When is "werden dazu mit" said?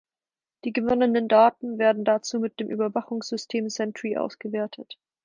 1.77-2.59